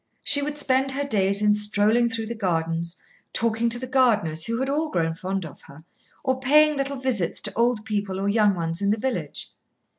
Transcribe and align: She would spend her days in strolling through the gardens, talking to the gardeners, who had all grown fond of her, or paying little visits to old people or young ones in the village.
She 0.23 0.41
would 0.41 0.57
spend 0.57 0.89
her 0.93 1.03
days 1.03 1.43
in 1.43 1.53
strolling 1.53 2.09
through 2.09 2.25
the 2.25 2.33
gardens, 2.33 2.99
talking 3.33 3.69
to 3.69 3.77
the 3.77 3.85
gardeners, 3.85 4.47
who 4.47 4.57
had 4.59 4.67
all 4.67 4.89
grown 4.89 5.13
fond 5.13 5.45
of 5.45 5.61
her, 5.67 5.83
or 6.23 6.39
paying 6.39 6.75
little 6.75 6.97
visits 6.97 7.39
to 7.41 7.53
old 7.53 7.85
people 7.85 8.19
or 8.19 8.27
young 8.27 8.55
ones 8.55 8.81
in 8.81 8.89
the 8.89 8.97
village. 8.97 9.51